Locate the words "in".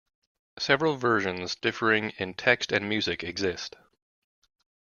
2.17-2.33